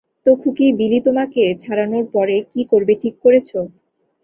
[0.25, 3.49] তো খুকি, বিলি তোমাকে ছাড়ানোর পরে কী করবে ঠিক করেছ?